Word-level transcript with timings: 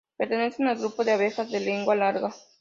Pertenecen 0.17 0.65
al 0.65 0.77
grupo 0.79 1.03
de 1.03 1.11
abejas 1.11 1.51
de 1.51 1.59
lengua 1.59 1.93
larga. 1.93 2.33